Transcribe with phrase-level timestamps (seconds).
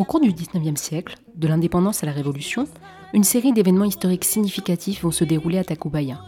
[0.00, 2.66] Au cours du XIXe siècle, de l'indépendance à la Révolution,
[3.12, 6.22] une série d'événements historiques significatifs vont se dérouler à Tacubaya.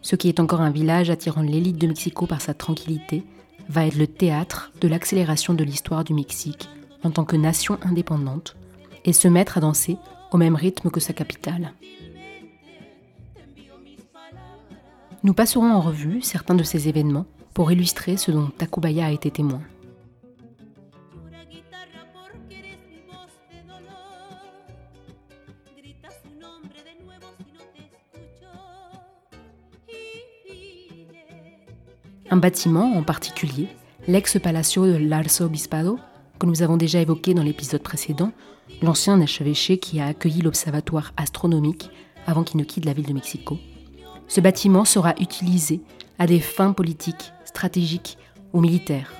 [0.00, 3.24] Ce qui est encore un village attirant l'élite de Mexico par sa tranquillité,
[3.68, 6.68] va être le théâtre de l'accélération de l'histoire du Mexique
[7.02, 8.56] en tant que nation indépendante
[9.04, 9.96] et se mettre à danser
[10.30, 11.72] au même rythme que sa capitale.
[15.24, 19.32] Nous passerons en revue certains de ces événements pour illustrer ce dont Tacubaya a été
[19.32, 19.62] témoin.
[32.50, 33.68] Bâtiment en particulier,
[34.08, 36.00] l'ex-palacio de l'Arzobispado,
[36.40, 38.32] que nous avons déjà évoqué dans l'épisode précédent,
[38.82, 41.90] l'ancien archevêché qui a accueilli l'observatoire astronomique
[42.26, 43.56] avant qu'il ne quitte la ville de Mexico.
[44.26, 45.80] Ce bâtiment sera utilisé
[46.18, 48.18] à des fins politiques, stratégiques
[48.52, 49.12] ou militaires.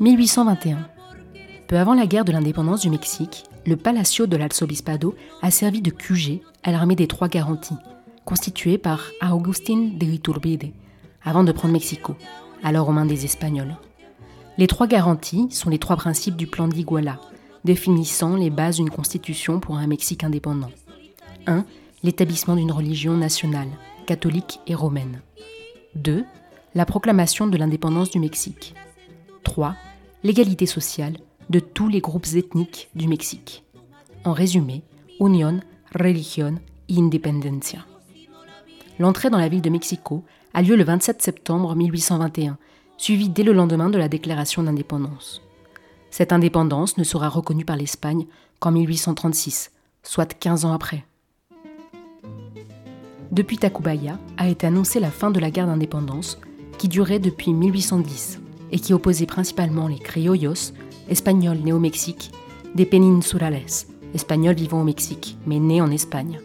[0.00, 0.88] 1821.
[1.66, 5.90] Peu avant la guerre de l'indépendance du Mexique, le Palacio de l'Arzobispado a servi de
[5.90, 7.74] QG à l'armée des Trois Garanties,
[8.24, 10.72] constituée par Agustín de Iturbide,
[11.24, 12.14] avant de prendre Mexico,
[12.62, 13.76] alors aux mains des Espagnols.
[14.56, 17.20] Les trois garanties sont les trois principes du plan d'Iguala,
[17.64, 20.70] définissant les bases d'une constitution pour un Mexique indépendant.
[21.46, 21.64] 1.
[22.04, 23.68] L'établissement d'une religion nationale,
[24.06, 25.22] catholique et romaine.
[25.96, 26.24] 2.
[26.74, 28.74] La proclamation de l'indépendance du Mexique.
[29.44, 29.74] 3.
[30.24, 31.16] L'égalité sociale
[31.48, 33.64] de tous les groupes ethniques du Mexique.
[34.24, 34.82] En résumé,
[35.20, 35.60] Union,
[35.94, 36.56] Religion
[36.90, 37.86] Independencia.
[38.98, 40.24] L'entrée dans la ville de Mexico
[40.54, 42.58] a lieu le 27 septembre 1821,
[42.96, 45.40] suivi dès le lendemain de la déclaration d'indépendance.
[46.10, 48.26] Cette indépendance ne sera reconnue par l'Espagne
[48.58, 49.70] qu'en 1836,
[50.02, 51.04] soit 15 ans après.
[53.30, 56.40] Depuis Tacubaya a été annoncée la fin de la guerre d'indépendance
[56.76, 58.40] qui durait depuis 1810
[58.72, 60.72] et qui opposait principalement les criollos,
[61.08, 62.30] espagnols nés au Mexique,
[62.74, 63.62] des peninsulales,
[64.14, 66.40] espagnols vivant au Mexique mais nés en Espagne.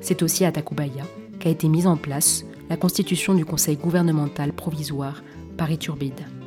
[0.00, 1.04] C'est aussi à Tacubaya
[1.38, 5.22] qu'a été mise en place la constitution du Conseil gouvernemental provisoire
[5.56, 6.20] par Iturbide.«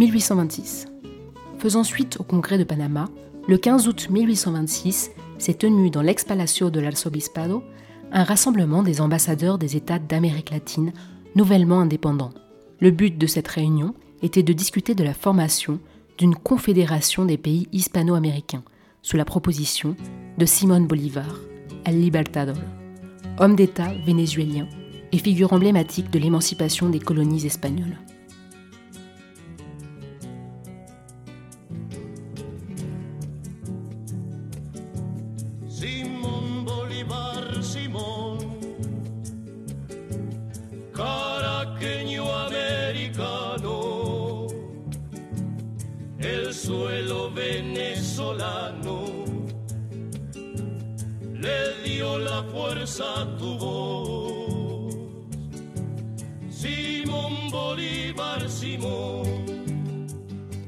[0.00, 0.86] 1826.
[1.58, 3.10] Faisant suite au congrès de Panama,
[3.46, 7.62] le 15 août 1826 s'est tenu dans l'ex-palacio de l'Arzobispado
[8.10, 10.94] un rassemblement des ambassadeurs des États d'Amérique latine
[11.34, 12.32] nouvellement indépendants.
[12.80, 15.80] Le but de cette réunion était de discuter de la formation
[16.16, 18.64] d'une confédération des pays hispano-américains
[19.02, 19.96] sous la proposition
[20.38, 21.36] de Simón Bolívar,
[21.84, 22.56] El Libertador,
[23.38, 24.66] homme d'État vénézuélien
[25.12, 27.98] et figure emblématique de l'émancipation des colonies espagnoles.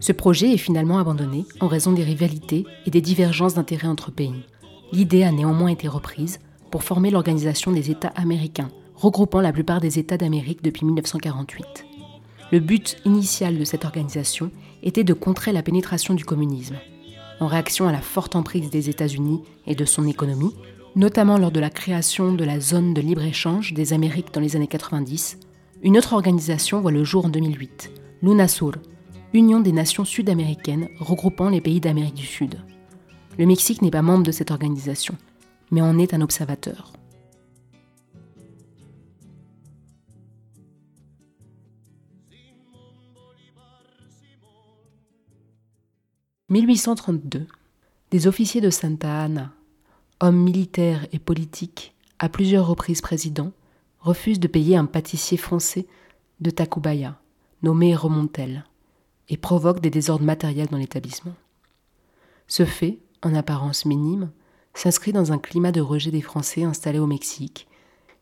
[0.02, 4.42] Ce projet est finalement abandonné en raison des rivalités et des divergences d'intérêts entre pays.
[4.90, 6.40] L'idée a néanmoins été reprise
[6.72, 11.86] pour former l'Organisation des États américains, regroupant la plupart des États d'Amérique depuis 1948.
[12.50, 14.50] Le but initial de cette organisation
[14.82, 16.78] était de contrer la pénétration du communisme.
[17.38, 20.56] En réaction à la forte emprise des États-Unis et de son économie,
[20.96, 24.66] notamment lors de la création de la zone de libre-échange des Amériques dans les années
[24.66, 25.38] 90,
[25.84, 28.72] une autre organisation voit le jour en 2008, l'UNASUR,
[29.34, 32.58] Union des nations sud-américaines regroupant les pays d'Amérique du Sud.
[33.38, 35.16] Le Mexique n'est pas membre de cette organisation,
[35.70, 36.92] mais en est un observateur.
[46.50, 47.46] «1832.
[48.10, 49.54] Des officiers de Santa Anna,
[50.20, 53.52] hommes militaires et politiques, à plusieurs reprises présidents,
[54.00, 55.86] refusent de payer un pâtissier français
[56.42, 57.18] de Tacubaya,
[57.62, 58.66] nommé Remontel,
[59.28, 61.34] et provoquent des désordres matériels dans l'établissement.
[62.46, 64.30] Ce fait, en apparence minime,
[64.74, 67.68] s'inscrit dans un climat de rejet des Français installés au Mexique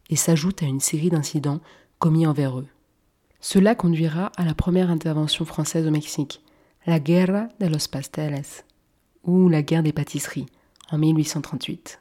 [0.09, 1.61] et s'ajoute à une série d'incidents
[1.99, 2.67] commis envers eux.
[3.41, 6.43] Cela conduira à la première intervention française au Mexique,
[6.87, 8.65] la Guerra de los Pasteles,
[9.25, 10.47] ou la guerre des pâtisseries,
[10.91, 12.01] en 1838.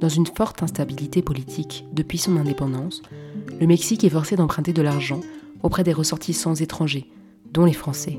[0.00, 3.02] Dans une forte instabilité politique depuis son indépendance,
[3.58, 5.20] le Mexique est forcé d'emprunter de l'argent
[5.62, 7.10] auprès des ressortissants étrangers,
[7.52, 8.18] dont les Français.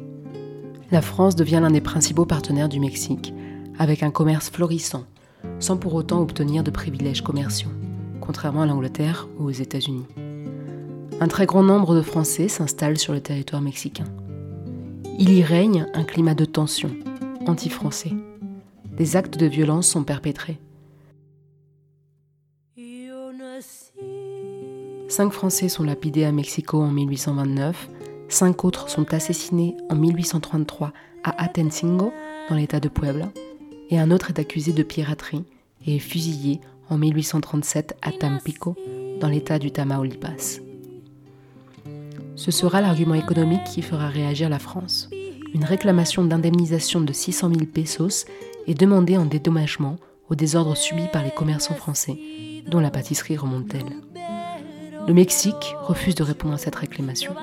[0.92, 3.34] La France devient l'un des principaux partenaires du Mexique,
[3.78, 5.06] avec un commerce florissant,
[5.60, 7.70] sans pour autant obtenir de privilèges commerciaux,
[8.22, 10.06] contrairement à l'Angleterre ou aux États-Unis.
[11.22, 14.06] Un très grand nombre de Français s'installent sur le territoire mexicain.
[15.18, 16.92] Il y règne un climat de tension,
[17.46, 18.14] anti-français.
[18.98, 20.60] Des actes de violence sont perpétrés.
[25.10, 27.90] Cinq Français sont lapidés à Mexico en 1829,
[28.30, 32.14] cinq autres sont assassinés en 1833 à Atencingo,
[32.48, 33.32] dans l'état de Puebla,
[33.90, 35.46] et un autre est accusé de piraterie
[35.88, 36.62] et est fusillé
[36.92, 38.76] en 1837 à Tampico,
[39.20, 40.60] dans l'état du Tamaulipas.
[42.36, 45.10] Ce sera l'argument économique qui fera réagir la France.
[45.56, 48.28] Une réclamation d'indemnisation de 600 000 pesos
[48.68, 49.96] est demandée en dédommagement
[50.30, 52.20] aux désordres subis par les commerçants français,
[52.68, 54.09] dont la pâtisserie remonte-t-elle.
[55.08, 57.34] Le Mexique refuse de répondre à cette réclamation.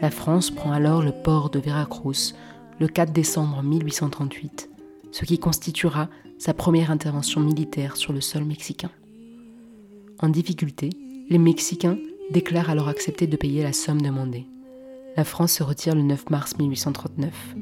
[0.00, 2.34] La France prend alors le port de Veracruz
[2.80, 4.70] le 4 décembre 1838
[5.10, 6.08] ce qui constituera
[6.38, 8.90] sa première intervention militaire sur le sol mexicain.
[10.20, 10.90] En difficulté,
[11.28, 11.98] les Mexicains
[12.30, 14.46] déclarent alors accepter de payer la somme demandée.
[15.16, 17.56] La France se retire le 9 mars 1839.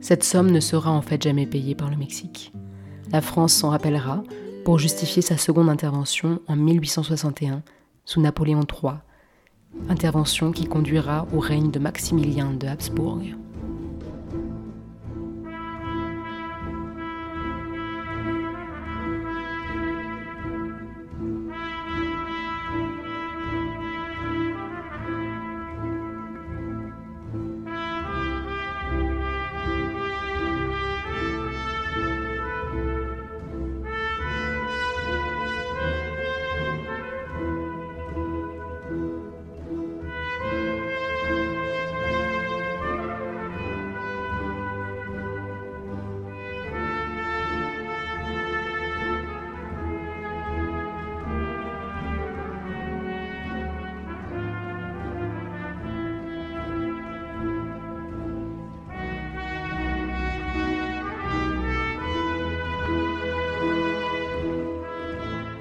[0.00, 2.52] Cette somme ne sera en fait jamais payée par le Mexique.
[3.12, 4.22] La France s'en rappellera
[4.64, 7.62] pour justifier sa seconde intervention en 1861
[8.10, 8.94] sous Napoléon III,
[9.88, 13.20] intervention qui conduira au règne de Maximilien de Habsbourg.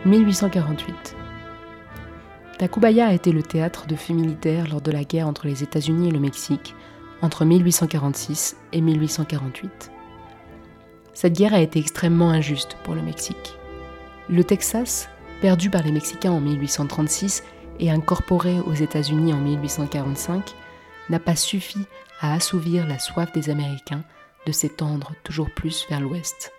[0.10, 1.16] 1848.
[2.58, 6.10] Tacubaya a été le théâtre de faits militaires lors de la guerre entre les États-Unis
[6.10, 6.76] et le Mexique
[7.22, 9.92] entre 1846 et 1848.
[11.14, 13.56] Cette guerre a été extrêmement injuste pour le Mexique.
[14.30, 15.10] Le Texas,
[15.42, 17.44] perdu par les Mexicains en 1836
[17.80, 20.56] et incorporé aux États-Unis en 1845,
[21.10, 21.80] n'a pas suffi
[22.20, 24.04] à assouvir la soif des Américains
[24.48, 26.52] de s'étendre toujours plus vers l'ouest.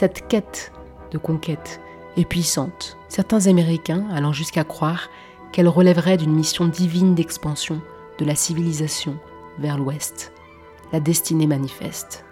[0.00, 0.72] Cette quête
[1.10, 1.78] de conquête
[2.16, 5.10] est puissante, certains Américains allant jusqu'à croire
[5.52, 7.82] qu'elle relèverait d'une mission divine d'expansion
[8.18, 9.18] de la civilisation
[9.58, 10.32] vers l'ouest,
[10.94, 12.24] la destinée manifeste.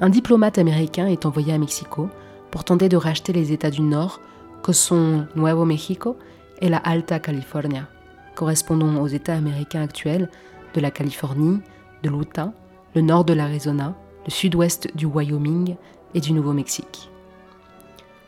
[0.00, 2.08] Un diplomate américain est envoyé à Mexico
[2.52, 4.20] pour tenter de racheter les États du Nord
[4.62, 6.16] que sont Nuevo Mexico
[6.60, 7.88] et la Alta California,
[8.36, 10.30] correspondant aux États américains actuels
[10.74, 11.58] de la Californie,
[12.04, 12.52] de l'Utah,
[12.94, 15.74] le nord de l'Arizona, le sud-ouest du Wyoming
[16.14, 17.10] et du Nouveau-Mexique.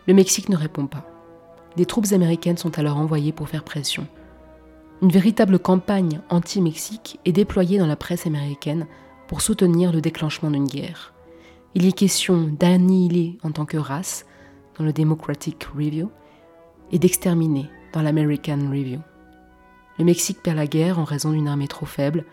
[0.06, 1.04] Le Mexique ne répond pas.
[1.76, 4.06] Des troupes américaines sont alors envoyées pour faire pression.
[5.02, 8.86] Une véritable campagne anti-Mexique est déployée dans la presse américaine
[9.26, 11.12] pour soutenir le déclenchement d'une guerre.
[11.74, 14.26] Il est question d'annihiler en tant que race
[14.78, 16.10] dans le Democratic Review
[16.92, 19.00] et d'exterminer dans l'American Review.
[19.98, 22.24] Le Mexique perd la guerre en raison d'une armée trop faible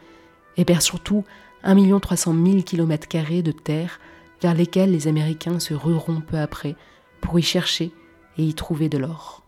[0.57, 1.23] et perd surtout
[1.63, 3.99] 1 300 000 km de terre
[4.41, 6.75] vers lesquels les Américains se rueront peu après
[7.21, 7.91] pour y chercher
[8.37, 9.43] et y trouver de l'or.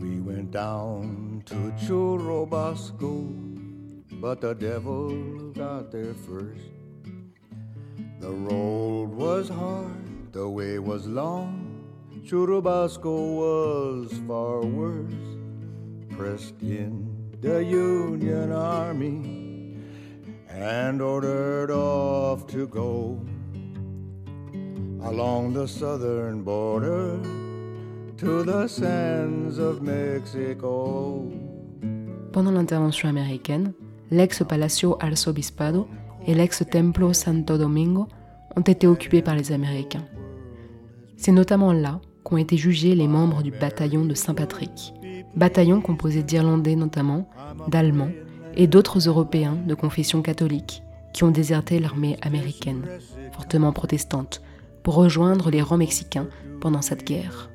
[0.00, 3.26] We went down to Churubasco,
[4.20, 6.70] but the devil got there first.
[8.20, 11.71] The road was hard, the way was long.
[12.24, 15.12] Churubusco was far worse.
[16.10, 17.08] Pressed in
[17.40, 19.76] the Union Army
[20.48, 23.18] and ordered off to go
[25.02, 27.18] along the southern border
[28.18, 31.26] to the sands of Mexico.
[32.32, 33.72] Pendant l'intervention américaine,
[34.12, 35.88] l'ex-Palacio Arzobispado
[36.26, 38.06] et l'ex-Templo Santo Domingo
[38.56, 40.04] ont été occupés par les Américains.
[41.16, 42.00] C'est notamment là
[42.32, 44.94] qu'ont été jugés les membres du bataillon de Saint-Patrick,
[45.36, 47.28] bataillon composé d'Irlandais notamment,
[47.68, 48.10] d'Allemands
[48.56, 52.86] et d'autres Européens de confession catholique qui ont déserté l'armée américaine,
[53.32, 54.40] fortement protestante,
[54.82, 56.26] pour rejoindre les rangs mexicains
[56.62, 57.50] pendant cette guerre.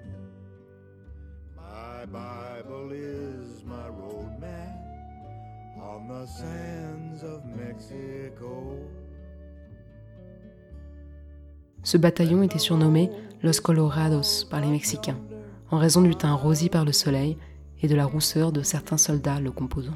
[11.82, 13.10] Ce bataillon était surnommé
[13.44, 15.20] Los Colorados par les Mexicains,
[15.70, 17.38] en raison du teint rosé par le soleil
[17.82, 19.94] et de la rousseur de certains soldats le composant.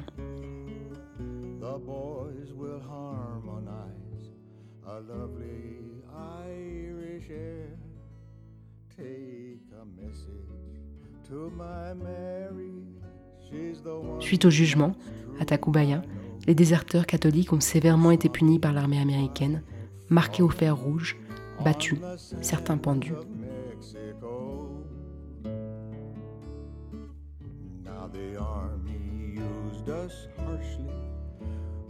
[14.20, 14.92] Suite au jugement,
[15.40, 16.02] à Tacubaya,
[16.46, 19.62] les déserteurs catholiques ont sévèrement été punis par l'armée américaine,
[20.08, 21.16] marqués au fer rouge,
[21.62, 23.24] battus, certains pendus.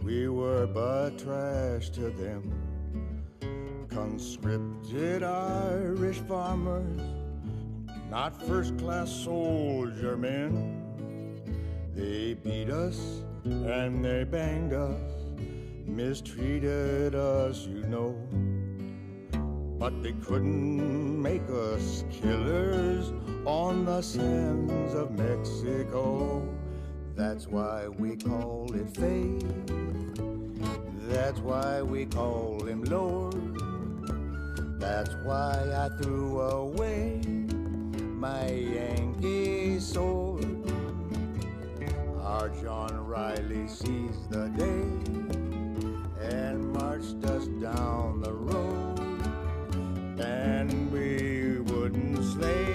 [0.03, 2.51] We were but trash to them.
[3.89, 7.01] Conscripted Irish farmers,
[8.09, 10.81] not first class soldier men.
[11.95, 14.99] They beat us and they banged us,
[15.85, 18.15] mistreated us, you know.
[19.79, 23.11] But they couldn't make us killers
[23.45, 26.47] on the sands of Mexico.
[27.15, 29.43] That's why we call it fate.
[31.07, 33.35] That's why we call him Lord.
[34.79, 37.21] That's why I threw away
[38.23, 40.45] my Yankee sword.
[42.21, 45.13] Our John Riley sees the day
[46.19, 46.72] and
[52.43, 52.72] play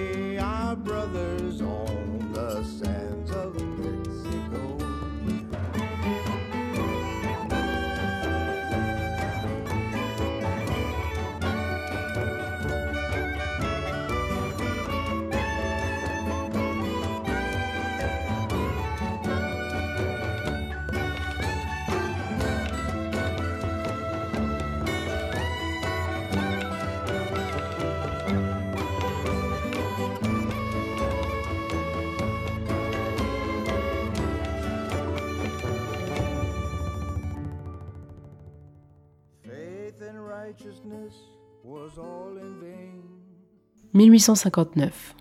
[43.95, 45.15] 1859.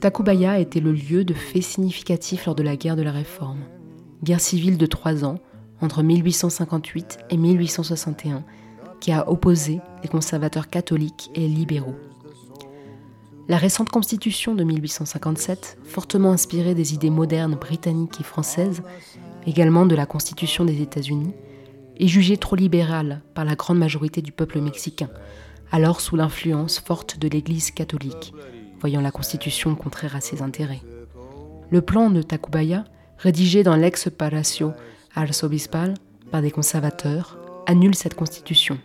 [0.00, 3.60] Tacubaya était le lieu de faits significatifs lors de la guerre de la Réforme,
[4.22, 5.38] guerre civile de trois ans
[5.80, 8.44] entre 1858 et 1861,
[9.00, 11.96] qui a opposé les conservateurs catholiques et libéraux.
[13.48, 18.82] La récente constitution de 1857, fortement inspirée des idées modernes britanniques et françaises,
[19.46, 21.34] également de la constitution des États-Unis,
[21.98, 25.10] est jugée trop libérale par la grande majorité du peuple mexicain,
[25.70, 28.34] alors sous l'influence forte de l'Église catholique,
[28.80, 30.82] voyant la constitution contraire à ses intérêts.
[31.70, 32.84] Le plan de Tacubaya,
[33.18, 34.72] rédigé dans l'ex-palacio
[35.14, 35.94] arzobispal
[36.30, 38.78] par des conservateurs, annule cette constitution.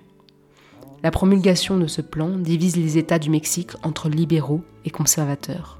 [1.03, 5.79] La promulgation de ce plan divise les États du Mexique entre libéraux et conservateurs.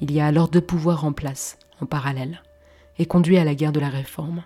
[0.00, 2.42] Il y a alors deux pouvoirs en place, en parallèle,
[2.98, 4.42] et conduit à la guerre de la Réforme.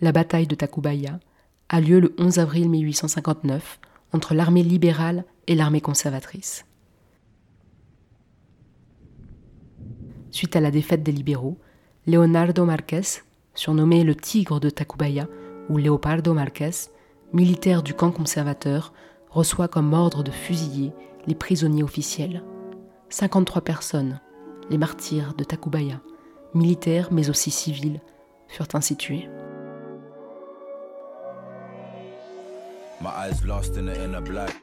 [0.00, 1.18] La bataille de Tacubaya
[1.68, 3.80] a lieu le 11 avril 1859
[4.14, 6.64] entre l'armée libérale et l'armée conservatrice.
[10.30, 11.58] Suite à la défaite des libéraux,
[12.06, 13.22] Leonardo Marquez,
[13.54, 15.26] surnommé le Tigre de Tacubaya
[15.68, 16.70] ou Leopardo Marquez,
[17.32, 18.92] militaire du camp conservateur,
[19.30, 20.92] reçoit comme ordre de fusiller
[21.26, 22.44] les prisonniers officiels.
[23.08, 24.20] 53 personnes,
[24.70, 26.00] les martyrs de Tacubaya,
[26.54, 28.00] militaires mais aussi civils,
[28.46, 29.28] furent ainsi tués.
[33.04, 34.62] My eyes lost in the inner black.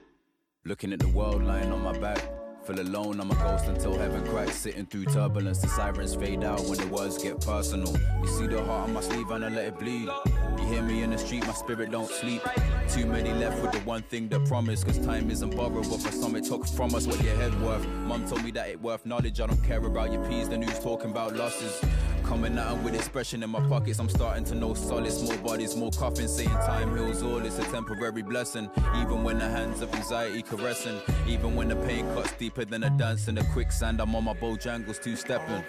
[0.65, 2.17] Looking at the world lying on my back.
[2.65, 4.55] Feel alone, I'm a ghost until heaven cracks.
[4.55, 7.95] Sitting through turbulence, the sirens fade out when the words get personal.
[8.19, 10.10] You see the heart on my sleeve and I let it bleed.
[10.57, 12.41] You hear me in the street, my spirit don't sleep.
[12.89, 14.83] Too many left with the one thing they promise.
[14.83, 17.86] Cause time isn't borrowed, but for some it took from us what your head worth.
[17.88, 19.39] Mum told me that it worth knowledge.
[19.39, 21.79] I don't care about your peas, the news talking about losses.
[22.31, 25.11] Coming out with expression in my pockets, I'm starting to know solid.
[25.11, 27.45] Small bodies, more coffins, saying time heals all.
[27.45, 28.69] It's a temporary blessing.
[28.95, 30.97] Even when the hands of anxiety caressing,
[31.27, 34.33] even when the pain cuts deeper than a dance in the quicksand, I'm on my
[34.33, 35.61] Bojangles two stepping.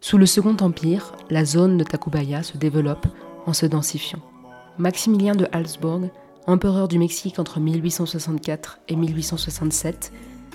[0.00, 3.06] Sous le Second Empire, la zone de Tacubaya se développe
[3.44, 4.22] en se densifiant.
[4.78, 6.10] Maximilien de Habsbourg
[6.46, 10.12] empereur du Mexique entre 1864 et 1867,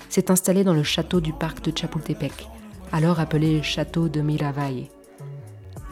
[0.08, 2.48] s'est installé dans le château du parc de Chapultepec,
[2.92, 4.86] alors appelé château de Miravalle.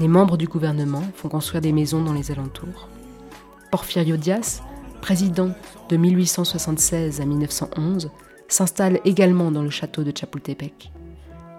[0.00, 2.88] Les membres du gouvernement font construire des maisons dans les alentours.
[3.70, 4.62] Porfirio Diaz,
[5.00, 5.50] président
[5.88, 8.10] de 1876 à 1911,
[8.46, 10.92] s'installe également dans le château de Chapultepec.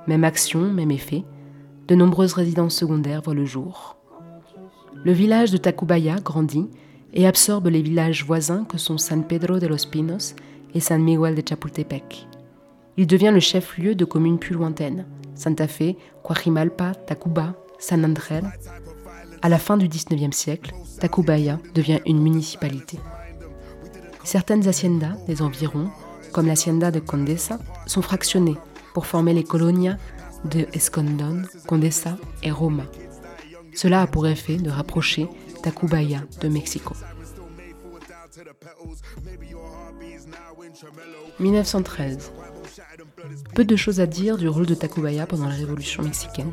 [0.08, 1.24] Même action, même effet,
[1.88, 3.98] de nombreuses résidences secondaires voient le jour.
[5.03, 6.69] Le village de Tacubaya grandit
[7.13, 10.36] et absorbe les villages voisins que sont San Pedro de los Pinos
[10.74, 12.28] et San Miguel de Chapultepec.
[12.98, 18.42] Il devient le chef-lieu de communes plus lointaines, Santa Fe, Coajimalpa, Tacuba, San Andrés.
[19.42, 23.00] À la fin du XIXe siècle, Tacubaya devient une municipalité.
[24.25, 25.89] Certaines haciendas des environs,
[26.34, 28.58] comme l'hacienda de Condesa, sont fractionnées
[28.94, 29.98] pour former les colonias
[30.45, 32.84] de Escondon, Condesa et Roma.
[33.74, 35.30] Cela a pour effet de rapprocher
[35.62, 36.93] Tacubaya de Mexico.
[41.39, 42.32] 1913.
[43.54, 46.52] Peu de choses à dire du rôle de Tacubaya pendant la Révolution mexicaine.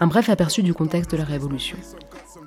[0.00, 1.76] Un bref aperçu du contexte de la Révolution.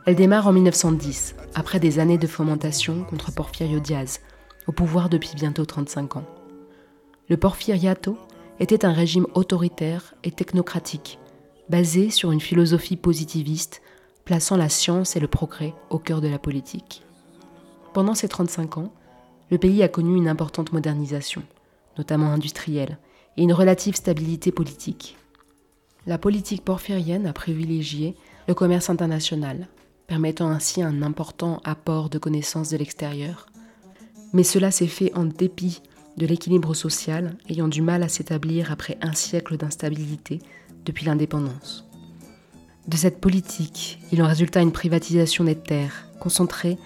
[0.06, 4.22] Elle démarre en 1910, après des années de fomentation contre Porfirio Diaz,
[4.68, 6.26] au pouvoir depuis bientôt 35 ans.
[7.28, 8.18] Le Porfiriato
[8.60, 11.20] était un régime autoritaire et technocratique,
[11.70, 13.82] basé sur une philosophie positiviste
[14.30, 17.02] plaçant la science et le progrès au cœur de la politique.
[17.96, 18.94] Pendant ces 35 ans,
[19.50, 21.42] le pays a connu une importante modernisation,
[21.98, 23.00] notamment industrielle,
[23.38, 25.18] et une relative stabilité politique.
[26.06, 28.16] La politique porphyrienne a privilégié
[28.48, 29.68] le commerce international,
[30.06, 33.48] permettant ainsi un important apport de connaissances de l'extérieur.
[34.32, 35.82] Mais cela s'est fait en dépit
[36.18, 40.38] de l'équilibre social ayant du mal à s'établir après un siècle d'instabilité
[40.86, 41.89] depuis l'indépendance.
[42.88, 46.78] De cette politique, il en résulta une privatisation des terres, concentrée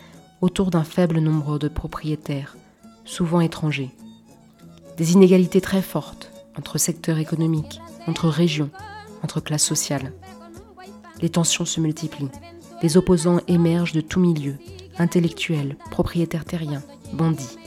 [0.42, 2.58] autour d'un faible nombre de propriétaires,
[3.06, 3.92] souvent étrangers.
[4.98, 8.70] Des inégalités très fortes entre secteurs économiques, entre régions,
[9.24, 10.12] entre classes sociales.
[11.22, 12.30] Les tensions se multiplient.
[12.82, 14.58] Les opposants émergent de tous milieux,
[14.98, 17.58] intellectuels, propriétaires terriens, bandits.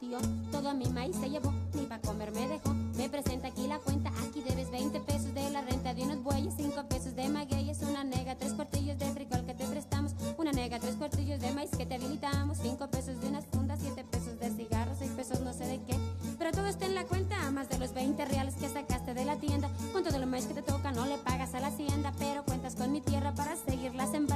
[0.00, 0.18] Partió.
[0.50, 2.74] Todo mi maíz se llevó, ni para comer me dejó.
[2.96, 6.54] Me presenta aquí la cuenta, aquí debes 20 pesos de la renta de unos bueyes,
[6.56, 10.78] 5 pesos de magueyes, una nega, tres cuartillos de frijol que te prestamos, una nega,
[10.78, 14.50] tres cuartillos de maíz que te habilitamos, 5 pesos de unas fundas, 7 pesos de
[14.50, 15.96] cigarros, 6 pesos no sé de qué.
[16.38, 19.36] Pero todo está en la cuenta, más de los 20 reales que sacaste de la
[19.36, 19.70] tienda.
[19.92, 22.74] Con todo lo más que te toca, no le pagas a la hacienda, pero cuentas
[22.74, 24.29] con mi tierra para seguirla sembrando.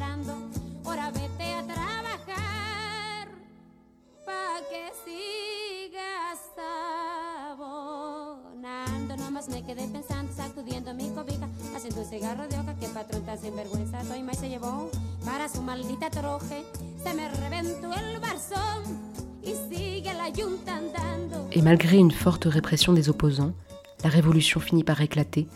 [4.71, 6.41] Que sigas
[7.51, 9.17] abonando.
[9.17, 13.39] Nomás me quedé pensando, sacudiendo mi cobija, haciendo un cigarro de hoja que patrón tan
[13.39, 14.03] sinvergüenza.
[14.03, 14.91] Toy más se llevó
[15.25, 16.65] para su maldita troje.
[17.03, 19.15] Se me reventó el barzón.
[21.53, 23.53] Et malgré une forte répression des opposants,
[24.03, 25.47] la révolution finit par éclater,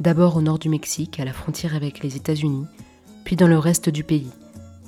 [0.00, 2.66] d'abord au nord du Mexique, à la frontière avec les États-Unis,
[3.24, 4.30] puis dans le reste du pays,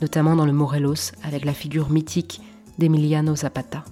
[0.01, 2.41] notamment dans le Morelos, avec la figure mythique
[2.79, 3.85] d'Emiliano Zapata.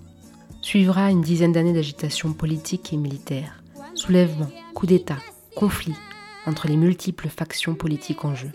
[0.62, 3.62] Suivra une dizaine d'années d'agitation politique et militaire,
[3.94, 5.18] soulèvements, coups d'État,
[5.56, 5.94] conflits
[6.46, 8.50] entre les multiples factions politiques en jeu.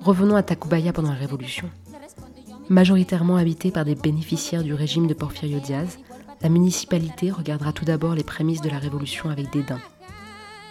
[0.00, 1.70] Revenons à Tacubaya pendant la Révolution.
[2.68, 5.98] Majoritairement habitée par des bénéficiaires du régime de Porfirio Diaz,
[6.40, 9.80] la municipalité regardera tout d'abord les prémices de la révolution avec dédain.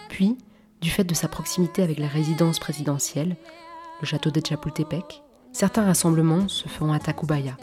[0.08, 0.36] Puis,
[0.82, 3.36] Du fait de sa proximité avec la résidence présidentielle,
[4.00, 7.56] le château de Chapultepec, certains rassemblements se feront à Tacubaya,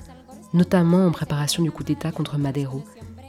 [0.54, 2.84] notamment en préparation du coup d'État contre Madero,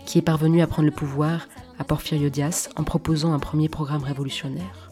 [0.06, 4.02] qui est parvenu à prendre le pouvoir à Porfirio Diaz en proposant un premier programme
[4.02, 4.90] révolutionnaire.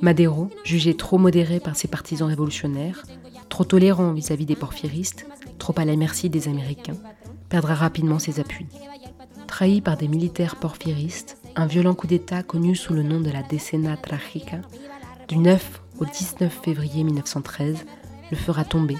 [0.00, 3.02] Madero, jugé trop modéré par ses partisans révolutionnaires,
[3.48, 5.26] trop tolérant vis-à-vis des porphyristes,
[5.58, 6.96] trop à la merci des Américains,
[7.48, 8.66] perdra rapidement ses appuis.
[9.46, 13.42] Trahi par des militaires porphyristes, un violent coup d'État connu sous le nom de la
[13.42, 14.58] Decena Tragica,
[15.28, 17.86] du 9 au 19 février 1913,
[18.34, 18.96] fera tomber,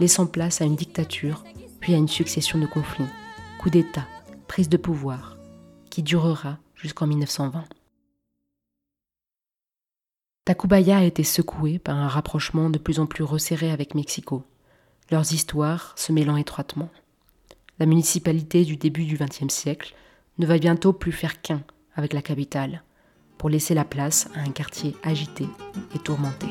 [0.00, 1.44] laissant place à une dictature,
[1.80, 3.04] puis à une succession de conflits,
[3.60, 4.06] coup d'État,
[4.46, 5.36] prise de pouvoir,
[5.90, 7.64] qui durera jusqu'en 1920.
[10.44, 14.44] Tacubaya a été secoué par un rapprochement de plus en plus resserré avec Mexico,
[15.10, 16.88] leurs histoires se mêlant étroitement.
[17.78, 19.94] La municipalité du début du XXe siècle
[20.38, 21.62] ne va bientôt plus faire qu'un
[21.94, 22.82] avec la capitale,
[23.38, 25.46] pour laisser la place à un quartier agité
[25.94, 26.46] et tourmenté.